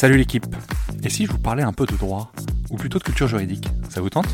Salut 0.00 0.16
l'équipe 0.16 0.46
Et 1.02 1.10
si 1.10 1.26
je 1.26 1.32
vous 1.32 1.40
parlais 1.40 1.64
un 1.64 1.72
peu 1.72 1.84
de 1.84 1.96
droit 1.96 2.30
Ou 2.70 2.76
plutôt 2.76 3.00
de 3.00 3.02
culture 3.02 3.26
juridique 3.26 3.66
Ça 3.90 4.00
vous 4.00 4.10
tente? 4.10 4.28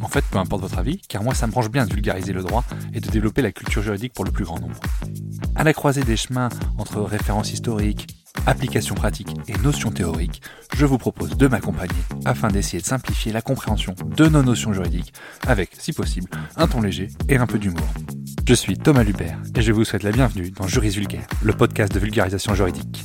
En 0.00 0.06
fait, 0.06 0.24
peu 0.30 0.38
importe 0.38 0.62
votre 0.62 0.78
avis, 0.78 1.02
car 1.08 1.24
moi 1.24 1.34
ça 1.34 1.48
me 1.48 1.50
branche 1.50 1.70
bien 1.70 1.86
de 1.86 1.92
vulgariser 1.92 2.32
le 2.32 2.44
droit 2.44 2.64
et 2.94 3.00
de 3.00 3.10
développer 3.10 3.42
la 3.42 3.50
culture 3.50 3.82
juridique 3.82 4.12
pour 4.12 4.24
le 4.24 4.30
plus 4.30 4.44
grand 4.44 4.60
nombre. 4.60 4.78
À 5.56 5.64
la 5.64 5.72
croisée 5.72 6.04
des 6.04 6.16
chemins 6.16 6.50
entre 6.78 7.00
références 7.00 7.52
historiques, 7.52 8.16
applications 8.46 8.94
pratiques 8.94 9.34
et 9.48 9.58
notions 9.58 9.90
théoriques, 9.90 10.40
je 10.76 10.86
vous 10.86 10.98
propose 10.98 11.36
de 11.36 11.48
m'accompagner 11.48 12.02
afin 12.24 12.46
d'essayer 12.46 12.80
de 12.80 12.86
simplifier 12.86 13.32
la 13.32 13.42
compréhension 13.42 13.96
de 14.16 14.28
nos 14.28 14.44
notions 14.44 14.72
juridiques 14.72 15.12
avec, 15.48 15.70
si 15.80 15.92
possible, 15.92 16.30
un 16.56 16.68
ton 16.68 16.80
léger 16.80 17.08
et 17.28 17.38
un 17.38 17.48
peu 17.48 17.58
d'humour. 17.58 17.88
Je 18.46 18.54
suis 18.54 18.78
Thomas 18.78 19.02
Lubert 19.02 19.40
et 19.56 19.62
je 19.62 19.72
vous 19.72 19.84
souhaite 19.84 20.04
la 20.04 20.12
bienvenue 20.12 20.52
dans 20.52 20.68
Juris 20.68 20.90
Vulgaire, 20.90 21.26
le 21.42 21.54
podcast 21.54 21.92
de 21.92 21.98
vulgarisation 21.98 22.54
juridique. 22.54 23.04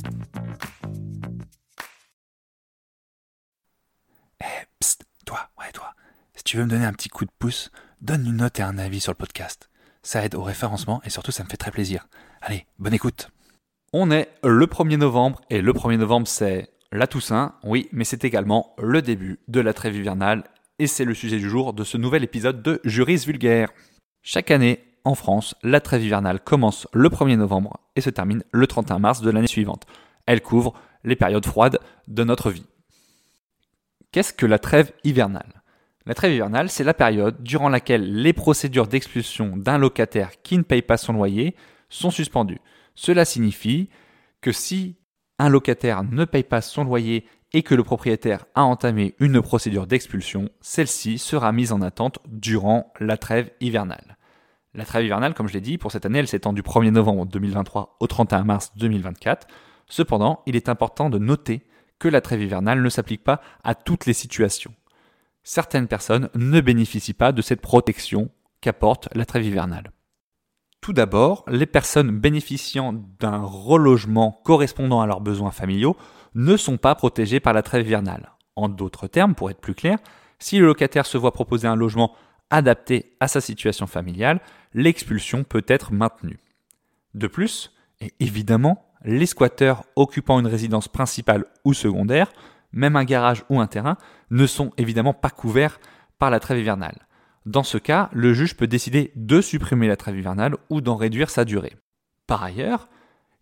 Veux 6.58 6.64
me 6.64 6.70
donner 6.70 6.86
un 6.86 6.92
petit 6.92 7.08
coup 7.08 7.24
de 7.24 7.30
pouce, 7.38 7.70
donne 8.00 8.26
une 8.26 8.36
note 8.36 8.58
et 8.60 8.62
un 8.62 8.78
avis 8.78 9.00
sur 9.00 9.12
le 9.12 9.16
podcast. 9.16 9.68
Ça 10.02 10.24
aide 10.24 10.34
au 10.34 10.42
référencement 10.42 11.00
et 11.04 11.10
surtout 11.10 11.32
ça 11.32 11.44
me 11.44 11.48
fait 11.48 11.56
très 11.56 11.70
plaisir. 11.70 12.06
Allez, 12.40 12.66
bonne 12.78 12.94
écoute. 12.94 13.30
On 13.92 14.10
est 14.10 14.28
le 14.44 14.66
1er 14.66 14.96
novembre 14.96 15.40
et 15.50 15.60
le 15.60 15.72
1er 15.72 15.96
novembre 15.96 16.28
c'est 16.28 16.70
la 16.92 17.06
Toussaint, 17.06 17.54
oui, 17.64 17.88
mais 17.92 18.04
c'est 18.04 18.24
également 18.24 18.74
le 18.78 19.02
début 19.02 19.40
de 19.48 19.60
la 19.60 19.72
trêve 19.72 19.96
hivernale 19.96 20.44
et 20.78 20.86
c'est 20.86 21.04
le 21.04 21.14
sujet 21.14 21.38
du 21.38 21.48
jour 21.48 21.72
de 21.72 21.84
ce 21.84 21.96
nouvel 21.96 22.22
épisode 22.22 22.62
de 22.62 22.80
Juris 22.84 23.24
Vulgaire. 23.26 23.70
Chaque 24.22 24.50
année, 24.50 24.84
en 25.04 25.14
France, 25.14 25.54
la 25.62 25.80
trêve 25.80 26.04
hivernale 26.04 26.40
commence 26.40 26.86
le 26.92 27.08
1er 27.08 27.36
novembre 27.36 27.80
et 27.96 28.00
se 28.00 28.10
termine 28.10 28.44
le 28.52 28.66
31 28.66 28.98
mars 28.98 29.20
de 29.20 29.30
l'année 29.30 29.46
suivante. 29.46 29.86
Elle 30.26 30.42
couvre 30.42 30.74
les 31.04 31.16
périodes 31.16 31.46
froides 31.46 31.78
de 32.08 32.24
notre 32.24 32.50
vie. 32.50 32.66
Qu'est-ce 34.12 34.32
que 34.32 34.46
la 34.46 34.58
trêve 34.58 34.92
hivernale? 35.04 35.55
La 36.06 36.14
trêve 36.14 36.32
hivernale, 36.32 36.70
c'est 36.70 36.84
la 36.84 36.94
période 36.94 37.42
durant 37.42 37.68
laquelle 37.68 38.22
les 38.22 38.32
procédures 38.32 38.86
d'expulsion 38.86 39.56
d'un 39.56 39.76
locataire 39.76 40.40
qui 40.44 40.56
ne 40.56 40.62
paye 40.62 40.82
pas 40.82 40.96
son 40.96 41.12
loyer 41.12 41.56
sont 41.88 42.12
suspendues. 42.12 42.60
Cela 42.94 43.24
signifie 43.24 43.90
que 44.40 44.52
si 44.52 44.96
un 45.40 45.48
locataire 45.48 46.04
ne 46.04 46.24
paye 46.24 46.44
pas 46.44 46.60
son 46.60 46.84
loyer 46.84 47.26
et 47.52 47.64
que 47.64 47.74
le 47.74 47.82
propriétaire 47.82 48.44
a 48.54 48.62
entamé 48.62 49.16
une 49.18 49.42
procédure 49.42 49.88
d'expulsion, 49.88 50.48
celle-ci 50.60 51.18
sera 51.18 51.50
mise 51.50 51.72
en 51.72 51.82
attente 51.82 52.20
durant 52.28 52.92
la 53.00 53.16
trêve 53.16 53.50
hivernale. 53.60 54.16
La 54.74 54.84
trêve 54.84 55.06
hivernale, 55.06 55.34
comme 55.34 55.48
je 55.48 55.54
l'ai 55.54 55.60
dit, 55.60 55.76
pour 55.76 55.90
cette 55.90 56.06
année, 56.06 56.20
elle 56.20 56.28
s'étend 56.28 56.52
du 56.52 56.62
1er 56.62 56.90
novembre 56.90 57.26
2023 57.26 57.96
au 57.98 58.06
31 58.06 58.44
mars 58.44 58.72
2024. 58.76 59.48
Cependant, 59.88 60.42
il 60.46 60.54
est 60.54 60.68
important 60.68 61.10
de 61.10 61.18
noter 61.18 61.62
que 61.98 62.06
la 62.08 62.20
trêve 62.20 62.42
hivernale 62.42 62.80
ne 62.80 62.88
s'applique 62.88 63.24
pas 63.24 63.40
à 63.64 63.74
toutes 63.74 64.06
les 64.06 64.12
situations. 64.12 64.72
Certaines 65.48 65.86
personnes 65.86 66.28
ne 66.34 66.60
bénéficient 66.60 67.14
pas 67.14 67.30
de 67.30 67.40
cette 67.40 67.60
protection 67.60 68.30
qu'apporte 68.60 69.08
la 69.14 69.24
trêve 69.24 69.44
hivernale. 69.44 69.92
Tout 70.80 70.92
d'abord, 70.92 71.44
les 71.46 71.66
personnes 71.66 72.18
bénéficiant 72.18 72.92
d'un 73.20 73.42
relogement 73.44 74.40
correspondant 74.44 75.00
à 75.00 75.06
leurs 75.06 75.20
besoins 75.20 75.52
familiaux 75.52 75.96
ne 76.34 76.56
sont 76.56 76.78
pas 76.78 76.96
protégées 76.96 77.38
par 77.38 77.52
la 77.52 77.62
trêve 77.62 77.86
hivernale. 77.86 78.32
En 78.56 78.68
d'autres 78.68 79.06
termes, 79.06 79.36
pour 79.36 79.48
être 79.48 79.60
plus 79.60 79.76
clair, 79.76 79.98
si 80.40 80.58
le 80.58 80.66
locataire 80.66 81.06
se 81.06 81.16
voit 81.16 81.32
proposer 81.32 81.68
un 81.68 81.76
logement 81.76 82.16
adapté 82.50 83.16
à 83.20 83.28
sa 83.28 83.40
situation 83.40 83.86
familiale, 83.86 84.40
l'expulsion 84.74 85.44
peut 85.44 85.64
être 85.68 85.92
maintenue. 85.92 86.40
De 87.14 87.28
plus, 87.28 87.72
et 88.00 88.12
évidemment, 88.18 88.84
les 89.04 89.26
squatteurs 89.26 89.84
occupant 89.94 90.40
une 90.40 90.48
résidence 90.48 90.88
principale 90.88 91.44
ou 91.64 91.72
secondaire, 91.72 92.32
même 92.76 92.94
un 92.94 93.04
garage 93.04 93.44
ou 93.50 93.60
un 93.60 93.66
terrain, 93.66 93.96
ne 94.30 94.46
sont 94.46 94.70
évidemment 94.76 95.14
pas 95.14 95.30
couverts 95.30 95.80
par 96.18 96.30
la 96.30 96.38
trêve 96.38 96.60
hivernale. 96.60 97.08
Dans 97.44 97.64
ce 97.64 97.78
cas, 97.78 98.08
le 98.12 98.32
juge 98.32 98.56
peut 98.56 98.68
décider 98.68 99.12
de 99.16 99.40
supprimer 99.40 99.88
la 99.88 99.96
trêve 99.96 100.16
hivernale 100.16 100.56
ou 100.70 100.80
d'en 100.80 100.94
réduire 100.94 101.30
sa 101.30 101.44
durée. 101.44 101.74
Par 102.28 102.42
ailleurs, 102.44 102.88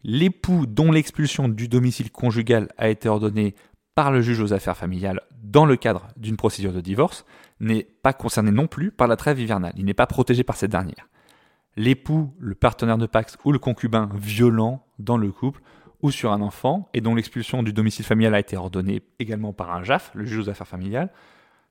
l'époux 0.03 0.65
dont 0.67 0.91
l'expulsion 0.91 1.49
du 1.49 1.69
domicile 1.69 2.11
conjugal 2.11 2.71
a 2.79 2.89
été 2.89 3.09
ordonnée 3.09 3.55
par 3.95 4.11
le 4.11 4.23
juge 4.23 4.41
aux 4.41 4.53
affaires 4.55 4.77
familiales 4.77 5.21
dans 5.43 5.67
le 5.67 5.77
cadre 5.77 6.09
d'une 6.17 6.37
procédure 6.37 6.73
de 6.73 6.81
divorce 6.81 7.25
n'est 7.61 7.87
pas 8.03 8.13
concerné 8.13 8.51
non 8.51 8.67
plus 8.67 8.91
par 8.91 9.09
la 9.09 9.17
trêve 9.17 9.41
hivernale. 9.41 9.75
Il 9.77 9.85
n'est 9.85 9.95
pas 9.95 10.07
protégé 10.07 10.43
par 10.43 10.57
cette 10.57 10.71
dernière 10.71 11.09
l'époux, 11.77 12.33
le 12.39 12.55
partenaire 12.55 12.99
de 12.99 13.07
Pax 13.07 13.37
ou 13.45 13.53
le 13.53 13.59
concubin 13.59 14.09
violent 14.15 14.85
dans 14.99 15.17
le 15.17 15.31
couple 15.33 15.61
ou 16.05 16.11
sur 16.11 16.33
un 16.33 16.43
enfant 16.43 16.91
et 16.93 17.01
dont 17.01 17.15
l'expulsion 17.15 17.63
du 17.63 17.73
domicile 17.73 18.05
familial 18.05 18.35
a 18.35 18.39
été 18.39 18.59
ordonnée 18.59 19.01
également 19.19 19.55
par 19.55 19.75
un 19.75 19.83
JAF, 19.83 20.11
le 20.15 20.27
juge 20.27 20.47
aux 20.47 20.51
affaires 20.51 20.69
familiales, 20.69 21.11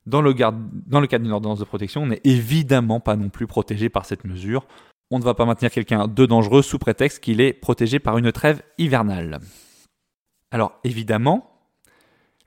dans 0.07 0.23
le, 0.23 0.33
dans 0.33 0.99
le 0.99 1.05
cadre 1.05 1.23
d'une 1.23 1.31
ordonnance 1.31 1.59
de 1.59 1.65
protection, 1.65 2.01
on 2.01 2.07
n'est 2.07 2.21
évidemment 2.23 2.99
pas 2.99 3.15
non 3.15 3.29
plus 3.29 3.45
protégé 3.45 3.89
par 3.89 4.07
cette 4.07 4.25
mesure. 4.25 4.65
On 5.11 5.19
ne 5.19 5.23
va 5.23 5.35
pas 5.35 5.45
maintenir 5.45 5.69
quelqu'un 5.69 6.07
de 6.07 6.25
dangereux 6.25 6.63
sous 6.63 6.79
prétexte 6.79 7.23
qu'il 7.23 7.41
est 7.41 7.53
protégé 7.53 7.99
par 7.99 8.17
une 8.17 8.31
trêve 8.31 8.63
hivernale. 8.79 9.39
Alors 10.49 10.79
évidemment, 10.83 11.51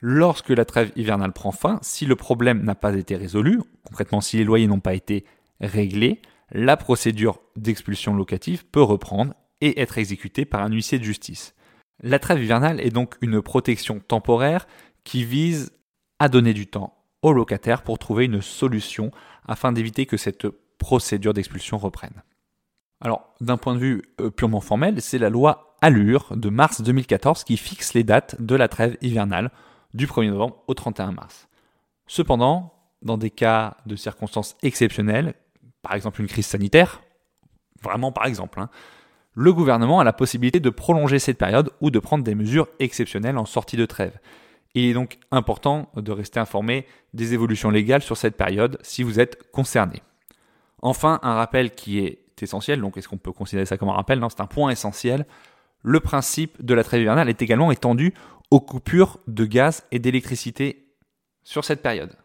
lorsque 0.01 0.51
la 0.51 0.65
trêve 0.65 0.91
hivernale 0.97 1.33
prend 1.33 1.53
fin, 1.53 1.79
si 1.83 2.05
le 2.05 2.17
problème 2.17 2.65
n'a 2.65 2.75
pas 2.75 2.97
été 2.97 3.15
résolu, 3.15 3.61
concrètement 3.85 4.21
si 4.21 4.39
les 4.39 4.45
loyers 4.45 4.67
n'ont 4.67 4.81
pas 4.81 4.95
été 4.95 5.25
réglés, 5.61 6.21
la 6.51 6.77
procédure 6.77 7.39
d'expulsion 7.55 8.13
locative 8.13 8.67
peut 8.67 8.83
reprendre 8.83 9.35
et 9.61 9.81
être 9.81 9.99
exécutée 9.99 10.45
par 10.45 10.63
un 10.63 10.73
huissier 10.73 10.99
de 10.99 11.05
justice. 11.05 11.56
La 12.03 12.19
trêve 12.19 12.43
hivernale 12.43 12.81
est 12.81 12.91
donc 12.91 13.17
une 13.21 13.41
protection 13.41 14.01
temporaire 14.01 14.67
qui 15.05 15.25
vise 15.25 15.73
à 16.19 16.29
donner 16.29 16.53
du 16.53 16.67
temps 16.67 16.95
au 17.23 17.33
locataire 17.33 17.83
pour 17.83 17.99
trouver 17.99 18.27
une 18.27 18.43
solution 18.43 19.11
afin 19.47 19.73
d'éviter 19.73 20.07
que 20.07 20.17
cette 20.17 20.47
procédure 20.79 21.34
d'expulsion 21.34 21.79
reprenne. 21.79 22.23
Alors, 23.01 23.34
d'un 23.41 23.57
point 23.57 23.75
de 23.75 23.79
vue 23.79 24.03
euh, 24.21 24.31
purement 24.31 24.61
formel, 24.61 25.01
c'est 25.01 25.19
la 25.19 25.31
loi 25.31 25.77
Allure 25.83 26.34
de 26.37 26.49
mars 26.49 26.81
2014 26.81 27.45
qui 27.45 27.59
fixe 27.59 27.93
les 27.93 28.03
dates 28.03 28.41
de 28.41 28.55
la 28.55 28.69
trêve 28.69 28.97
hivernale 29.03 29.51
du 29.93 30.07
1er 30.07 30.31
novembre 30.31 30.63
au 30.67 30.75
31 30.75 31.13
mars. 31.13 31.49
Cependant, 32.07 32.73
dans 33.03 33.19
des 33.19 33.31
cas 33.31 33.77
de 33.84 33.97
circonstances 33.97 34.57
exceptionnelles, 34.63 35.34
par 35.83 35.95
exemple 35.95 36.21
une 36.21 36.28
crise 36.28 36.47
sanitaire, 36.47 37.03
vraiment 37.83 38.11
par 38.11 38.27
exemple, 38.27 38.61
hein, 38.61 38.71
le 39.37 39.53
gouvernement 39.53 40.01
a 40.01 40.05
la 40.05 40.13
possibilité 40.13 40.59
de 40.59 40.71
prolonger 40.71 41.21
cette 41.21 41.39
période 41.39 41.71
ou 41.81 41.93
de 41.93 42.01
prendre 42.01 42.25
des 42.25 42.35
mesures 42.35 42.67
exceptionnelles 42.81 43.39
en 43.39 43.45
sortie 43.45 43.77
de 43.77 43.87
trêve. 43.87 44.19
Il 44.75 44.87
est 44.87 44.95
donc 44.95 45.19
important 45.31 45.89
de 45.95 46.11
rester 46.11 46.41
informé 46.41 46.87
des 47.15 47.35
évolutions 47.35 47.71
légales 47.71 48.03
sur 48.03 48.17
cette 48.17 48.37
période 48.37 48.79
si 48.83 49.05
vous 49.05 49.21
êtes 49.21 49.51
concerné. 49.53 50.03
Enfin, 50.83 51.21
un 51.23 51.35
rappel 51.35 51.71
qui 51.71 52.01
est 52.01 52.19
essentiel, 52.43 52.81
donc 52.81 52.97
est-ce 52.97 53.09
qu'on 53.09 53.17
peut 53.17 53.33
considérer 53.33 53.67
ça 53.67 53.79
comme 53.79 53.89
un 53.89 53.95
rappel? 53.95 54.19
Non, 54.19 54.29
c'est 54.29 54.41
un 54.41 54.47
point 54.47 54.71
essentiel. 54.71 55.25
Le 55.83 56.01
principe 56.01 56.65
de 56.65 56.75
la 56.75 56.83
trêve 56.83 57.03
hivernale 57.03 57.29
est 57.29 57.41
également 57.41 57.71
étendu 57.71 58.13
aux 58.51 58.61
coupures 58.61 59.21
de 59.29 59.45
gaz 59.45 59.85
et 59.93 60.01
d'électricité 60.01 60.89
sur 61.45 61.65
cette 61.65 61.81
période 61.83 62.17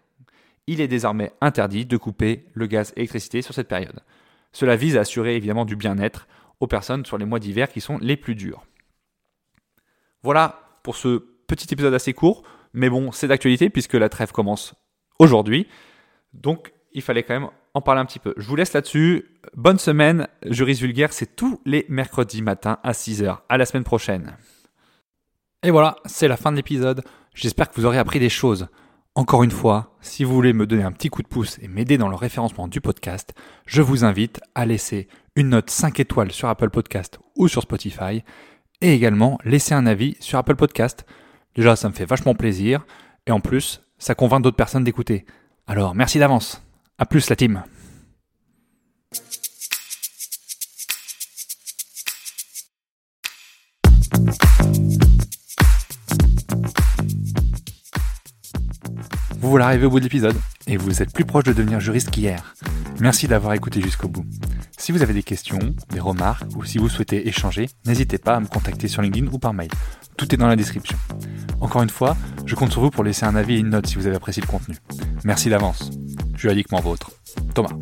il 0.68 0.82
est 0.82 0.88
désormais 0.88 1.34
interdit 1.42 1.86
de 1.86 1.98
couper 1.98 2.46
le 2.54 2.66
gaz 2.68 2.92
et 2.96 3.02
l'électricité 3.02 3.42
sur 3.42 3.54
cette 3.54 3.68
période. 3.68 4.00
Cela 4.52 4.76
vise 4.76 4.98
à 4.98 5.02
assurer 5.02 5.36
évidemment 5.36 5.66
du 5.66 5.76
bien-être 5.76 6.28
aux 6.62 6.68
personnes 6.68 7.06
sur 7.06 7.18
les 7.18 7.26
mois 7.26 7.40
d'hiver 7.40 7.68
qui 7.70 7.82
sont 7.82 7.98
les 7.98 8.16
plus 8.16 8.36
durs. 8.36 8.64
Voilà 10.24 10.62
pour 10.84 10.96
ce 10.96 11.18
petit 11.48 11.68
épisode 11.74 11.94
assez 11.94 12.14
court, 12.14 12.44
mais 12.74 12.90
bon, 12.90 13.12
c'est 13.12 13.28
d'actualité 13.28 13.70
puisque 13.70 13.96
la 13.96 14.08
trêve 14.08 14.32
commence 14.32 14.76
aujourd'hui. 15.20 15.68
Donc, 16.34 16.72
il 16.94 17.02
fallait 17.02 17.24
quand 17.24 17.34
même 17.34 17.50
en 17.74 17.82
parler 17.82 18.02
un 18.02 18.06
petit 18.06 18.20
peu. 18.20 18.34
Je 18.38 18.47
vous 18.47 18.56
laisse 18.56 18.74
là-dessus. 18.74 19.26
Bonne 19.56 19.80
semaine. 19.80 20.28
Juris 20.46 20.76
Vulgaire, 20.76 21.12
c'est 21.12 21.35
tous 21.35 21.59
les 21.66 21.85
mercredis 21.90 22.41
matin 22.41 22.78
à 22.84 22.91
6h. 22.91 23.40
À 23.50 23.58
la 23.58 23.66
semaine 23.66 23.84
prochaine. 23.84 24.38
Et 25.64 25.72
voilà, 25.72 25.96
c'est 26.06 26.28
la 26.28 26.38
fin 26.38 26.52
de 26.52 26.58
l'épisode. 26.58 27.03
J'espère 27.34 27.70
que 27.70 27.76
vous 27.76 27.85
aurez 27.85 27.97
appris 27.97 28.20
des 28.20 28.30
choses. 28.30 28.68
Encore 29.13 29.43
une 29.43 29.52
fois, 29.52 29.97
si 29.99 30.23
vous 30.23 30.34
voulez 30.34 30.53
me 30.53 30.66
donner 30.66 30.84
un 30.84 30.93
petit 30.93 31.09
coup 31.09 31.22
de 31.22 31.28
pouce 31.28 31.59
et 31.61 31.67
m'aider 31.67 31.97
dans 31.97 32.08
le 32.08 32.16
référencement 32.16 32.69
du 32.69 32.79
podcast, 32.79 33.34
je 33.66 33.81
vous 33.81 34.05
invite 34.05 34.40
à 34.55 34.66
laisser 34.66 35.09
une 35.35 35.49
note 35.49 35.69
5 35.69 35.99
étoiles 35.99 36.31
sur 36.31 36.47
Apple 36.47 36.69
Podcast 36.69 37.19
ou 37.35 37.49
sur 37.49 37.61
Spotify 37.61 38.23
et 38.79 38.93
également 38.93 39.37
laisser 39.43 39.73
un 39.73 39.85
avis 39.85 40.16
sur 40.22 40.40
Apple 40.40 40.55
Podcast. 40.55 41.05
Déjà, 41.55 41.75
ça 41.75 41.90
me 41.90 41.93
fait 41.93 42.05
vachement 42.05 42.35
plaisir 42.35 42.85
et 43.28 43.31
en 43.31 43.41
plus, 43.41 43.81
ça 43.97 44.16
convainc 44.16 44.43
d'autres 44.43 44.55
personnes 44.55 44.85
d'écouter. 44.85 45.25
Alors, 45.67 45.93
merci 45.93 46.17
d'avance. 46.17 46.63
À 46.97 47.05
plus 47.05 47.29
la 47.29 47.35
team. 47.35 47.63
Vous 59.41 59.49
voilà 59.49 59.66
arrivé 59.66 59.88
au 59.88 59.90
bout 59.90 59.97
de 59.97 60.03
l'épisode 60.03 60.35
et 60.67 60.78
vous 60.78 61.02
êtes 61.02 61.11
plus 61.11 61.26
proche 61.26 61.46
de 61.46 61.53
devenir 61.53 61.79
juriste 61.79 62.11
qu'hier. 62.11 62.53
Merci 62.99 63.28
d'avoir 63.28 63.53
écouté 63.53 63.82
jusqu'au 63.82 64.08
bout. 64.08 64.23
Si 64.78 64.91
vous 64.91 65.02
avez 65.02 65.16
des 65.16 65.23
questions, 65.23 65.58
des 65.90 65.99
remarques 65.99 66.46
ou 66.55 66.64
si 66.64 66.78
vous 66.78 66.90
souhaitez 66.90 67.28
échanger, 67.28 67.67
n'hésitez 67.88 68.20
pas 68.20 68.35
à 68.35 68.40
me 68.40 68.46
contacter 68.46 68.88
sur 68.88 69.02
LinkedIn 69.02 69.32
ou 69.32 69.40
par 69.40 69.55
mail. 69.55 69.72
Tout 70.16 70.32
est 70.32 70.38
dans 70.38 70.47
la 70.47 70.55
description. 70.55 70.96
Encore 71.59 71.82
une 71.82 71.90
fois, 71.90 72.16
je 72.46 72.53
compte 72.53 72.72
sur 72.72 72.82
vous 72.82 72.91
pour 72.91 73.03
laisser 73.03 73.26
un 73.26 73.35
avis 73.35 73.55
et 73.55 73.59
une 73.59 73.70
note 73.70 73.88
si 73.88 73.96
vous 73.96 74.05
avez 74.05 74.16
apprécié 74.16 74.41
le 74.41 74.47
contenu. 74.47 74.78
Merci 75.23 75.49
d'avance. 75.49 75.90
Juridiquement 76.35 76.79
vôtre. 76.79 77.11
Thomas. 77.55 77.73